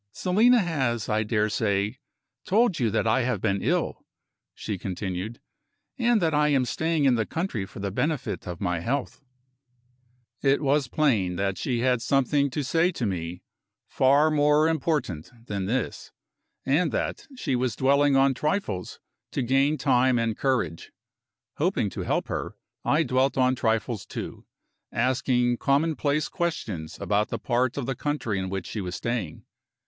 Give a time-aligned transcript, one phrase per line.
[0.13, 1.97] "Selina has, I daresay,
[2.43, 4.03] told you that I have been ill,"
[4.55, 5.39] she continued,
[5.99, 9.21] "and that I am staying in the country for the benefit of my health."
[10.41, 13.43] It was plain that she had something to say to me,
[13.87, 16.11] far more important than this,
[16.65, 18.99] and that she was dwelling on trifles
[19.33, 20.91] to gain time and courage.
[21.57, 24.47] Hoping to help her, I dwelt on trifles, too;
[24.91, 29.45] asking commonplace questions about the part of the country in which she was staying.